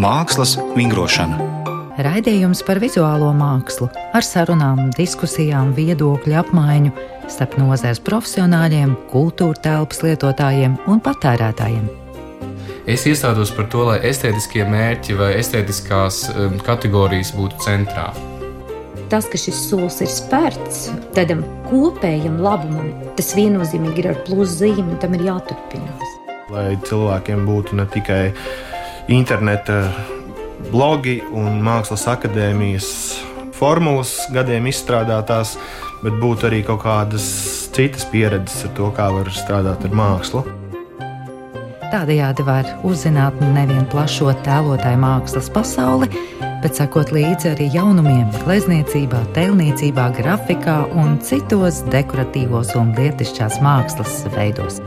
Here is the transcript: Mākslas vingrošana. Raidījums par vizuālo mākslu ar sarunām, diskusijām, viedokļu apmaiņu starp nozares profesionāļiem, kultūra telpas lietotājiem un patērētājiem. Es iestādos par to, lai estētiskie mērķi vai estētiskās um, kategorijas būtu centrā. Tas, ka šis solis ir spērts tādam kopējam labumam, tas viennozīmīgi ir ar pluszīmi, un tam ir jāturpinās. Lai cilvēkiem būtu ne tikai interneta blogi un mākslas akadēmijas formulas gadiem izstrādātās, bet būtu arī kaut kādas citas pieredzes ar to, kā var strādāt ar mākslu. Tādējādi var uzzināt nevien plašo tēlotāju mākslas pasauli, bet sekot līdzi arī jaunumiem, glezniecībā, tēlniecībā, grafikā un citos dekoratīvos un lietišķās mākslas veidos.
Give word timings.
Mākslas 0.00 0.54
vingrošana. 0.72 1.36
Raidījums 2.00 2.62
par 2.64 2.78
vizuālo 2.80 3.34
mākslu 3.36 3.90
ar 4.16 4.24
sarunām, 4.24 4.86
diskusijām, 4.96 5.74
viedokļu 5.76 6.38
apmaiņu 6.40 6.92
starp 7.28 7.58
nozares 7.60 8.00
profesionāļiem, 8.06 8.94
kultūra 9.10 9.60
telpas 9.66 10.00
lietotājiem 10.06 10.78
un 10.88 11.02
patērētājiem. 11.04 11.90
Es 12.88 13.04
iestādos 13.10 13.52
par 13.52 13.68
to, 13.74 13.82
lai 13.90 13.98
estētiskie 14.08 14.64
mērķi 14.72 15.18
vai 15.20 15.34
estētiskās 15.42 16.22
um, 16.32 16.56
kategorijas 16.64 17.34
būtu 17.36 17.60
centrā. 17.66 18.08
Tas, 19.12 19.28
ka 19.28 19.36
šis 19.42 19.66
solis 19.66 20.00
ir 20.00 20.08
spērts 20.08 20.86
tādam 21.12 21.44
kopējam 21.68 22.40
labumam, 22.40 22.88
tas 23.20 23.34
viennozīmīgi 23.36 24.06
ir 24.06 24.12
ar 24.14 24.24
pluszīmi, 24.24 24.88
un 24.94 24.98
tam 25.02 25.20
ir 25.20 25.28
jāturpinās. 25.28 26.18
Lai 26.54 26.68
cilvēkiem 26.88 27.44
būtu 27.44 27.76
ne 27.76 27.90
tikai 27.92 28.24
interneta 29.08 29.82
blogi 30.70 31.20
un 31.32 31.60
mākslas 31.64 32.06
akadēmijas 32.10 32.90
formulas 33.56 34.14
gadiem 34.34 34.68
izstrādātās, 34.70 35.56
bet 36.04 36.16
būtu 36.20 36.48
arī 36.48 36.62
kaut 36.66 36.82
kādas 36.84 37.26
citas 37.74 38.06
pieredzes 38.08 38.64
ar 38.68 38.74
to, 38.78 38.88
kā 38.96 39.10
var 39.12 39.30
strādāt 39.34 39.84
ar 39.86 39.96
mākslu. 40.02 40.44
Tādējādi 41.90 42.44
var 42.46 42.68
uzzināt 42.86 43.40
nevien 43.42 43.82
plašo 43.90 44.30
tēlotāju 44.46 45.00
mākslas 45.02 45.50
pasauli, 45.50 46.06
bet 46.62 46.78
sekot 46.78 47.10
līdzi 47.14 47.50
arī 47.54 47.66
jaunumiem, 47.74 48.28
glezniecībā, 48.44 49.24
tēlniecībā, 49.34 50.10
grafikā 50.20 50.80
un 50.94 51.18
citos 51.24 51.82
dekoratīvos 51.90 52.76
un 52.78 52.94
lietišķās 52.98 53.58
mākslas 53.64 54.20
veidos. 54.36 54.78